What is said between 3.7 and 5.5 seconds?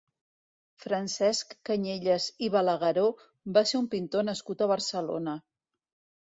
ser un pintor nascut a Barcelona.